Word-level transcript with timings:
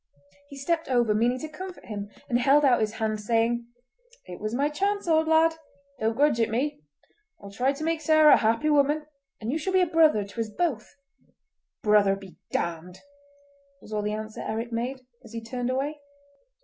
He 0.49 0.57
stepped 0.57 0.87
over 0.89 1.13
meaning 1.13 1.37
to 1.41 1.47
comfort 1.47 1.85
him, 1.85 2.09
and 2.27 2.39
held 2.39 2.65
out 2.65 2.79
his 2.81 2.93
hand, 2.93 3.21
saying: 3.21 3.67
"It 4.25 4.39
was 4.39 4.55
my 4.55 4.67
chance, 4.67 5.07
old 5.07 5.27
lad. 5.27 5.53
Don't 5.99 6.15
grudge 6.17 6.39
it 6.39 6.49
me. 6.49 6.81
I'll 7.39 7.51
try 7.51 7.71
to 7.73 7.83
make 7.83 8.01
Sarah 8.01 8.33
a 8.33 8.37
happy 8.37 8.71
woman, 8.71 9.05
and 9.39 9.51
you 9.51 9.59
shall 9.59 9.73
be 9.73 9.81
a 9.81 9.85
brother 9.85 10.23
to 10.23 10.41
us 10.41 10.49
both!" 10.49 10.95
"Brother 11.83 12.15
be 12.15 12.35
damned!" 12.49 13.01
was 13.79 13.93
all 13.93 14.01
the 14.01 14.13
answer 14.13 14.41
Eric 14.41 14.71
made, 14.71 15.01
as 15.23 15.33
he 15.33 15.43
turned 15.43 15.69
away. 15.69 15.99